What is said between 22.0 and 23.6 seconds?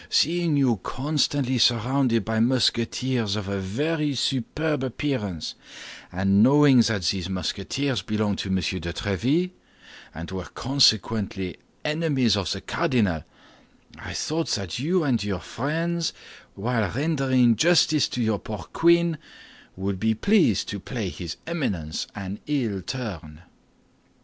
an ill turn."